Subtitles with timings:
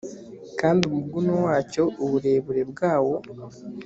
[0.59, 3.15] kandi umuguno wacyo uburebure bwawo